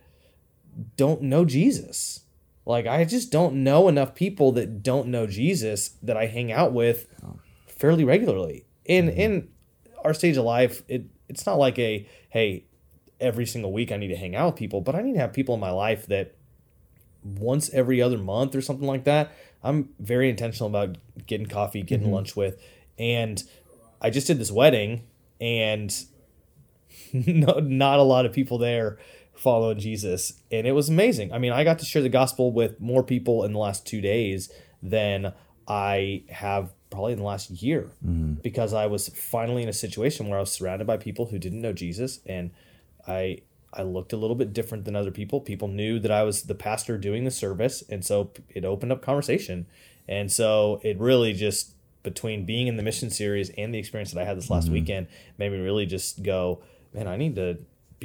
don't 0.98 1.24
know 1.24 1.46
Jesus. 1.46 2.25
Like 2.65 2.88
I 2.88 3.05
just 3.05 3.31
don't 3.31 3.63
know 3.63 3.88
enough 3.88 4.15
people 4.15 4.51
that 4.53 4.81
don't 4.81 5.07
know 5.07 5.27
Jesus 5.27 5.89
that 6.01 6.17
I 6.17 6.25
hang 6.25 6.51
out 6.51 6.74
with 6.74 7.07
fairly 7.67 8.03
regularly. 8.03 8.65
In 8.86 9.10
in 9.10 9.41
mm-hmm. 9.41 10.00
our 10.03 10.13
stage 10.13 10.38
of 10.38 10.45
life, 10.45 10.84
it 10.88 11.05
it's 11.29 11.45
not 11.45 11.57
like 11.57 11.77
a 11.77 12.07
hey, 12.29 12.65
every 13.19 13.45
single 13.45 13.72
week 13.72 13.91
I 13.91 13.98
need 13.98 14.07
to 14.10 14.15
hang 14.15 14.36
out 14.36 14.48
with 14.48 14.55
people, 14.55 14.81
but 14.81 14.95
I 14.95 15.01
need 15.01 15.13
to 15.13 15.19
have 15.19 15.34
people 15.34 15.55
in 15.55 15.62
my 15.62 15.72
life 15.72 16.07
that 16.07 16.36
once 17.24 17.69
every 17.74 18.01
other 18.01 18.17
month 18.17 18.55
or 18.55 18.62
something 18.62 18.88
like 18.88 19.03
that. 19.05 19.31
I'm 19.63 19.89
very 20.00 20.29
intentional 20.29 20.69
about 20.69 20.98
getting 21.25 21.48
coffee, 21.48 21.81
getting 21.81 22.05
mm-hmm. 22.05 22.15
lunch 22.15 22.36
with. 22.36 22.62
And 23.00 23.43
I 24.00 24.12
just 24.12 24.27
did 24.27 24.38
this 24.38 24.51
wedding 24.51 25.03
and 25.41 25.93
no, 27.13 27.60
not 27.60 28.00
a 28.00 28.03
lot 28.03 28.25
of 28.25 28.34
people 28.34 28.57
there 28.57 29.00
following 29.36 29.80
Jesus. 29.80 30.42
And 30.51 30.65
it 30.65 30.72
was 30.72 30.89
amazing. 30.89 31.34
I 31.34 31.38
mean, 31.38 31.51
I 31.51 31.63
got 31.63 31.80
to 31.80 31.86
share 31.86 32.01
the 32.01 32.10
gospel 32.10 32.51
with 32.51 32.80
more 32.80 33.04
people 33.04 33.44
in 33.44 33.54
the 33.54 33.60
last 33.60 33.86
two 33.86 34.01
days 34.01 34.50
than 34.82 35.34
I 35.68 36.24
have 36.30 36.72
probably 36.89 37.13
in 37.13 37.20
the 37.20 37.25
last 37.25 37.50
year 37.50 37.92
mm-hmm. 38.06 38.34
because 38.36 38.74
I 38.74 38.86
was 38.86 39.10
finally 39.10 39.63
in 39.63 39.70
a 39.70 39.74
situation 39.74 40.30
where 40.30 40.38
I 40.38 40.42
was 40.42 40.51
surrounded 40.51 40.88
by 40.88 40.98
people 40.98 41.27
who 41.27 41.39
didn't 41.39 41.62
know 41.62 41.74
Jesus 41.74 42.20
and 42.25 42.51
I 43.08 43.39
I 43.74 43.84
looked 43.84 44.13
a 44.13 44.18
little 44.18 44.38
bit 44.38 44.54
different 44.54 44.86
than 44.86 44.96
other 44.96 45.12
people. 45.12 45.42
People 45.42 45.68
knew 45.68 46.00
that 46.00 46.12
I 46.12 46.24
was 46.24 46.44
the 46.44 46.56
pastor 46.56 46.98
doing 46.98 47.25
the 47.25 47.32
service 47.32 47.84
and 47.89 48.06
so 48.06 48.32
it 48.50 48.63
opened 48.63 48.92
up 48.94 49.01
conversation. 49.01 49.65
And 50.08 50.32
so 50.32 50.80
it 50.84 50.98
really 51.00 51.34
just 51.34 51.74
between 52.04 52.46
being 52.46 52.68
in 52.68 52.77
the 52.77 52.84
mission 52.84 53.10
series 53.10 53.50
and 53.58 53.74
the 53.74 53.80
experience 53.80 54.13
that 54.13 54.22
I 54.22 54.24
had 54.24 54.38
this 54.38 54.50
last 54.50 54.65
mm-hmm. 54.65 54.74
weekend 54.74 55.08
made 55.38 55.51
me 55.51 55.58
really 55.58 55.86
just 55.86 56.24
go, 56.24 56.62
man, 56.94 57.08
I 57.08 57.18
need 57.18 57.36
to 57.36 57.58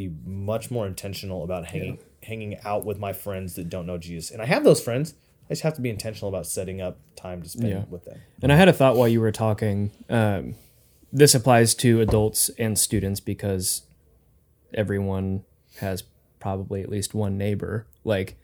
be 0.09 0.15
much 0.25 0.71
more 0.71 0.87
intentional 0.87 1.45
about 1.45 1.67
hanging 1.67 1.99
hanging 2.23 2.59
out 2.65 2.85
with 2.85 2.99
my 2.99 3.13
friends 3.13 3.55
that 3.55 3.69
don't 3.69 3.87
know 3.87 3.97
Jesus. 3.99 4.31
And 4.31 4.43
I 4.43 4.47
have 4.47 4.63
those 4.65 4.81
friends. 4.83 5.15
I 5.47 5.53
just 5.55 5.63
have 5.63 5.75
to 5.75 5.81
be 5.81 5.89
intentional 5.91 6.29
about 6.29 6.47
setting 6.47 6.81
up 6.81 6.99
time 7.17 7.43
to 7.43 7.49
spend 7.49 7.69
Yeah. 7.71 7.85
with 7.89 8.05
them. 8.05 8.19
And 8.43 8.53
I 8.53 8.57
had 8.57 8.69
a 8.69 8.73
thought 8.73 8.95
while 8.97 9.09
you 9.09 9.21
were 9.21 9.33
talking. 9.33 9.91
Um, 10.09 10.55
this 11.13 11.35
applies 11.35 11.75
to 11.77 12.01
adults 12.01 12.51
and 12.59 12.79
students 12.79 13.19
because 13.21 13.83
everyone 14.75 15.45
has 15.79 16.05
probably 16.39 16.83
at 16.83 16.89
least 16.89 17.15
one 17.15 17.37
neighbor. 17.37 17.87
Like, 18.05 18.37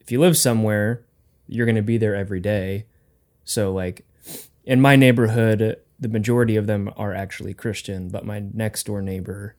if 0.00 0.10
you 0.10 0.20
live 0.20 0.36
somewhere, 0.36 1.02
you're 1.46 1.66
going 1.66 1.76
to 1.76 1.82
be 1.82 1.98
there 1.98 2.14
every 2.14 2.40
day. 2.40 2.86
So, 3.44 3.72
like, 3.72 4.06
in 4.64 4.80
my 4.80 4.96
neighborhood, 4.96 5.76
the 5.98 6.08
majority 6.08 6.56
of 6.56 6.66
them 6.66 6.90
are 6.96 7.12
actually 7.12 7.52
Christian, 7.52 8.08
but 8.08 8.24
my 8.24 8.42
next 8.54 8.84
door 8.86 9.02
neighbor 9.02 9.54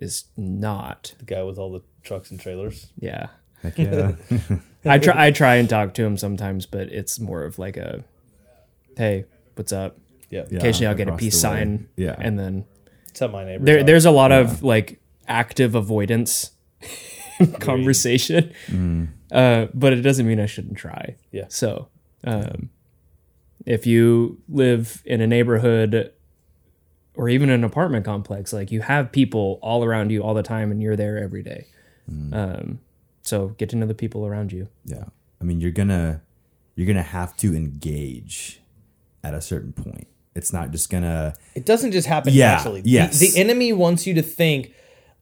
is 0.00 0.24
not. 0.36 1.14
The 1.18 1.24
guy 1.26 1.42
with 1.42 1.58
all 1.58 1.70
the 1.70 1.82
trucks 2.02 2.30
and 2.30 2.40
trailers. 2.40 2.90
Yeah. 2.98 3.28
Heck 3.62 3.78
yeah. 3.78 4.12
I 4.84 4.98
try 4.98 5.26
I 5.26 5.30
try 5.30 5.56
and 5.56 5.68
talk 5.68 5.94
to 5.94 6.04
him 6.04 6.16
sometimes, 6.16 6.64
but 6.66 6.88
it's 6.88 7.20
more 7.20 7.44
of 7.44 7.58
like 7.58 7.76
a 7.76 8.02
hey, 8.96 9.26
what's 9.54 9.72
up? 9.72 9.98
Yeah. 10.30 10.44
Yeah, 10.50 10.58
Occasionally 10.58 10.86
I'll 10.88 10.94
get 10.94 11.08
a 11.08 11.16
peace 11.16 11.38
sign. 11.38 11.88
Yeah. 11.96 12.16
And 12.18 12.38
then 12.38 12.64
That's 13.06 13.20
how 13.20 13.28
my 13.28 13.44
neighbors 13.44 13.66
there 13.66 13.84
there's 13.84 14.06
a 14.06 14.10
lot 14.10 14.32
of 14.32 14.62
like 14.62 15.00
active 15.28 15.74
avoidance 15.74 16.52
in 17.38 17.52
conversation. 17.60 18.54
Uh, 19.30 19.66
but 19.74 19.92
it 19.92 20.00
doesn't 20.00 20.26
mean 20.26 20.40
I 20.40 20.46
shouldn't 20.46 20.78
try. 20.78 21.16
Yeah. 21.30 21.44
So 21.48 21.88
um, 22.24 22.70
if 23.66 23.86
you 23.86 24.40
live 24.48 25.02
in 25.04 25.20
a 25.20 25.26
neighborhood 25.26 26.12
or 27.16 27.28
even 27.28 27.50
an 27.50 27.64
apartment 27.64 28.04
complex, 28.04 28.52
like 28.52 28.70
you 28.70 28.80
have 28.82 29.12
people 29.12 29.58
all 29.62 29.84
around 29.84 30.10
you 30.10 30.22
all 30.22 30.34
the 30.34 30.42
time 30.42 30.70
and 30.70 30.80
you're 30.82 30.96
there 30.96 31.18
every 31.18 31.42
day. 31.42 31.66
Um, 32.32 32.80
so 33.22 33.48
get 33.50 33.68
to 33.70 33.76
know 33.76 33.86
the 33.86 33.94
people 33.94 34.26
around 34.26 34.52
you. 34.52 34.68
Yeah. 34.84 35.04
I 35.40 35.44
mean, 35.44 35.60
you're 35.60 35.70
gonna 35.70 36.22
you're 36.74 36.86
gonna 36.86 37.02
have 37.02 37.36
to 37.38 37.54
engage 37.54 38.60
at 39.22 39.34
a 39.34 39.40
certain 39.40 39.72
point. 39.72 40.08
It's 40.34 40.52
not 40.52 40.70
just 40.70 40.90
gonna 40.90 41.34
It 41.54 41.64
doesn't 41.66 41.92
just 41.92 42.06
happen 42.06 42.32
Yeah, 42.32 42.54
naturally. 42.56 42.80
The- 42.80 42.90
yes. 42.90 43.18
The, 43.18 43.38
enemy 43.40 43.72
wants 43.72 44.06
you 44.06 44.14
to 44.14 44.22
think, 44.22 44.72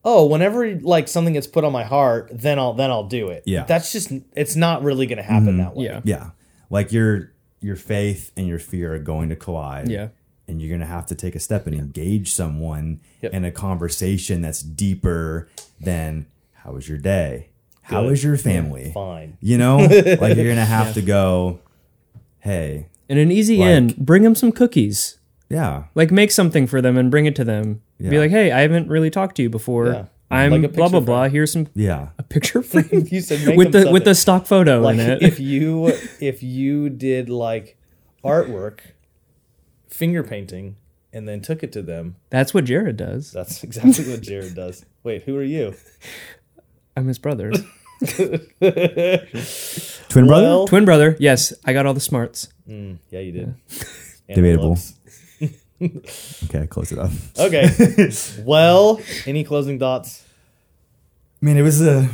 oh, 0.05 0.27
whenever 0.27 0.77
like 0.81 1.09
something 1.09 1.35
gets 1.35 1.47
put 1.47 1.65
on 1.65 1.73
my 1.73 1.85
heart, 1.85 2.31
then 2.33 2.59
I'll 2.59 2.75
then 2.75 2.91
I'll 2.91 3.05
do 3.09 3.29
it. 3.29 3.43
Yeah. 3.47 3.61
Mm-hmm. 3.61 3.69
That's 3.69 3.93
just 3.93 4.13
it's 4.35 4.57
not 4.57 4.83
really 4.83 5.07
going 5.07 5.19
to 5.19 5.23
happen 5.23 5.59
that 5.59 5.75
way. 5.77 5.87
Yeah. 5.87 6.01
yeah, 6.05 6.31
like 6.71 6.93
your 6.93 7.33
your 7.61 7.77
faith 7.77 8.33
and 8.37 8.47
your 8.47 8.59
fear 8.59 8.95
are 8.95 8.99
going 8.99 9.29
to 9.31 9.37
collide. 9.37 9.89
Yeah. 9.89 10.09
And 10.49 10.61
you're 10.63 10.71
gonna 10.77 10.87
have 10.91 11.05
to 11.07 11.15
take 11.15 11.35
a 11.37 11.41
step 11.41 11.67
and 11.67 11.77
engage 11.77 12.33
someone 12.33 13.01
Yep. 13.23 13.35
in 13.35 13.45
a 13.45 13.51
conversation 13.53 14.41
that's 14.41 14.63
deeper 14.63 15.49
than 15.81 16.27
how 16.55 16.73
was 16.73 16.89
your 16.89 16.99
day? 16.99 17.49
How 17.83 18.01
Good. 18.03 18.11
was 18.11 18.25
your 18.25 18.37
family? 18.39 18.91
Fine. 18.95 19.37
You 19.41 19.59
know, 19.59 19.77
like 20.21 20.37
you're 20.37 20.49
gonna 20.49 20.65
have 20.65 20.95
to 20.95 21.03
go, 21.03 21.61
hey, 22.41 22.87
And 23.11 23.19
an 23.19 23.31
easy 23.33 23.59
Like- 23.59 23.69
in, 23.69 23.95
bring 23.99 24.23
them 24.23 24.35
some 24.35 24.53
cookies. 24.53 25.19
yeah, 25.51 25.85
Like 25.95 26.11
make 26.11 26.31
something 26.31 26.67
for 26.67 26.81
them 26.83 26.97
and 26.99 27.11
bring 27.11 27.27
it 27.27 27.35
to 27.37 27.45
them. 27.45 27.81
Be 28.01 28.19
like, 28.19 28.31
hey, 28.31 28.53
I 28.53 28.61
haven't 28.61 28.89
really 28.89 29.11
talked 29.11 29.37
to 29.37 29.43
you 29.43 29.51
before. 29.51 29.87
Yeah. 29.89 30.05
I'm 30.31 30.51
Like 30.63 30.73
blah 30.75 30.89
blah 30.89 31.01
blah. 31.01 31.29
Here's 31.29 31.53
some 31.53 31.69
yeah, 31.75 32.09
a 32.19 32.23
picture 32.23 32.63
frame 32.71 33.07
You 33.11 33.21
said 33.23 33.47
make 33.47 33.57
with 33.61 33.73
the 33.73 33.91
with 33.91 34.05
the 34.05 34.15
stock 34.15 34.47
photo 34.47 34.81
like 34.83 34.99
in 34.99 35.11
it. 35.11 35.23
if 35.23 35.41
you 35.41 35.87
if 36.21 36.43
you 36.43 36.91
did 36.91 37.29
like 37.31 37.77
artwork, 38.23 38.81
finger 39.89 40.23
painting, 40.23 40.77
and 41.13 41.27
then 41.29 41.41
took 41.41 41.63
it 41.63 41.73
to 41.73 41.83
them, 41.83 42.17
That's 42.31 42.53
what 42.55 42.65
Jared 42.65 42.97
does. 42.97 43.33
that's 43.33 43.63
exactly 43.65 44.09
what 44.11 44.21
Jared 44.23 44.55
does. 44.55 44.85
Wait, 45.03 45.23
who 45.25 45.37
are 45.37 45.43
you? 45.43 45.75
I'm 46.97 47.07
his 47.09 47.19
brother, 47.19 47.53
twin 48.61 50.27
brother. 50.27 50.43
Well- 50.47 50.67
twin 50.67 50.85
brother. 50.85 51.17
Yes, 51.19 51.53
I 51.65 51.73
got 51.73 51.87
all 51.87 51.95
the 51.95 52.01
smarts. 52.01 52.49
Mm, 52.69 52.99
yeah, 53.11 53.21
you 53.21 53.33
did. 53.33 53.55
And 54.31 54.37
Debatable. 54.37 54.69
looks. 54.71 54.95
Okay, 56.51 56.67
close 56.67 56.93
it 56.93 56.99
up. 56.99 57.11
Okay. 57.39 58.11
well, 58.45 59.01
any 59.25 59.43
closing 59.43 59.79
thoughts? 59.79 60.23
I 61.43 61.47
mean, 61.47 61.57
it 61.57 61.63
was 61.63 61.81
a 61.81 62.11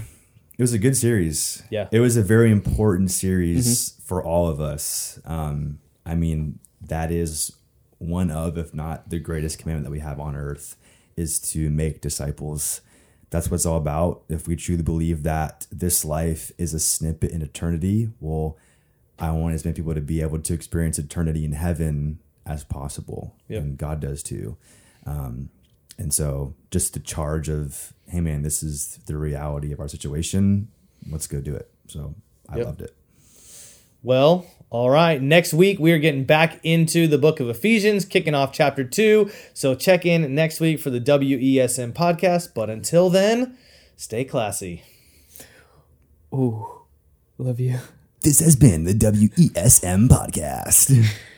it 0.57 0.63
was 0.63 0.73
a 0.73 0.79
good 0.79 0.97
series. 0.97 1.65
Yeah. 1.73 1.89
it 1.91 1.99
was 1.99 2.17
a 2.17 2.23
very 2.23 2.53
important 2.53 3.11
series 3.11 3.95
for 4.05 4.23
all 4.23 4.47
of 4.47 4.61
us. 4.61 5.19
Um, 5.25 5.81
I 6.07 6.15
mean, 6.15 6.61
that 6.83 7.11
is 7.11 7.51
one 7.99 8.31
of, 8.31 8.57
if 8.59 8.75
not 8.75 9.11
the 9.11 9.19
greatest 9.19 9.59
commandment 9.59 9.85
that 9.87 9.91
we 9.93 10.01
have 10.01 10.21
on 10.21 10.37
earth, 10.37 10.77
is 11.17 11.39
to 11.53 11.71
make 11.71 12.01
disciples. 12.01 12.81
That's 13.31 13.51
what 13.51 13.57
it's 13.57 13.67
all 13.67 13.77
about. 13.79 14.23
If 14.29 14.47
we 14.47 14.57
truly 14.57 14.83
believe 14.83 15.23
that 15.25 15.67
this 15.71 16.05
life 16.05 16.53
is 16.59 16.75
a 16.75 16.81
snippet 16.81 17.31
in 17.31 17.43
eternity, 17.43 18.11
well, 18.21 18.57
I 19.19 19.31
want 19.33 19.55
as 19.55 19.65
many 19.65 19.75
people 19.77 19.95
to 19.95 20.01
be 20.01 20.21
able 20.21 20.39
to 20.41 20.55
experience 20.55 20.99
eternity 20.99 21.45
in 21.45 21.53
heaven 21.53 22.19
as 22.47 22.65
possible, 22.65 23.35
Yep. 23.49 23.63
and 23.63 23.79
God 23.79 24.01
does 24.01 24.23
too. 24.23 24.57
Um, 25.07 25.49
and 25.99 26.13
so, 26.13 26.55
just 26.71 26.95
the 26.95 27.01
charge 27.01 27.49
of, 27.49 27.93
hey 28.09 28.21
man, 28.21 28.43
this 28.43 28.63
is 28.63 28.99
the 29.07 29.17
reality 29.17 29.73
of 29.73 29.81
our 29.81 29.89
situation. 29.89 30.69
Let's 31.09 31.27
go 31.27 31.41
do 31.41 31.55
it. 31.55 31.71
So 31.87 32.15
I 32.49 32.57
Yep. 32.59 32.67
loved 32.67 32.83
it. 32.83 32.95
Well, 34.03 34.47
all 34.75 34.91
right. 34.91 35.23
Next 35.23 35.55
week, 35.55 35.79
we 35.79 35.93
are 35.93 36.01
getting 36.01 36.25
back 36.25 36.59
into 36.65 37.07
the 37.07 37.17
book 37.17 37.39
of 37.39 37.49
Ephesians, 37.49 38.05
kicking 38.05 38.35
off 38.35 38.53
chapter 38.53 38.83
two. 38.83 39.31
So 39.53 39.77
check 39.77 40.05
in 40.05 40.35
next 40.35 40.59
week 40.59 40.81
for 40.81 40.91
the 40.91 40.99
WESM 40.99 41.93
podcast. 41.93 42.55
But 42.57 42.69
until 42.69 43.09
then, 43.09 43.57
stay 43.97 44.25
classy. 44.25 44.83
Ooh, 46.35 46.67
love 47.39 47.61
you. 47.61 47.79
This 48.23 48.41
has 48.41 48.57
been 48.57 48.83
the 48.83 48.95
WESM 48.95 50.09
podcast. 50.09 51.09